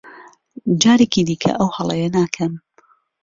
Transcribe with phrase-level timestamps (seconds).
[0.81, 2.53] جارێکی دیکە ئەو هەڵەیە ناکەم.